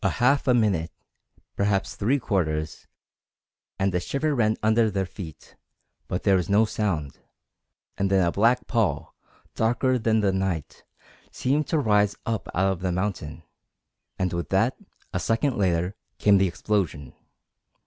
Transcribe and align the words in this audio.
A 0.03 0.09
half 0.17 0.47
a 0.47 0.55
minute 0.55 0.89
perhaps 1.55 1.93
three 1.95 2.17
quarters 2.17 2.87
and 3.77 3.93
a 3.93 3.99
shiver 3.99 4.33
ran 4.33 4.57
under 4.63 4.89
their 4.89 5.05
feet, 5.05 5.55
but 6.07 6.23
there 6.23 6.35
was 6.37 6.49
no 6.49 6.65
sound; 6.65 7.19
and 7.99 8.09
then 8.09 8.25
a 8.25 8.31
black 8.31 8.65
pall, 8.65 9.13
darker 9.53 9.99
than 9.99 10.21
the 10.21 10.33
night, 10.33 10.83
seemed 11.29 11.67
to 11.67 11.77
rise 11.77 12.15
up 12.25 12.49
out 12.55 12.71
of 12.71 12.79
the 12.79 12.91
mountain, 12.91 13.43
and 14.17 14.33
with 14.33 14.49
that, 14.49 14.75
a 15.13 15.19
second 15.19 15.55
later, 15.55 15.95
came 16.17 16.39
the 16.39 16.47
explosion. 16.47 17.13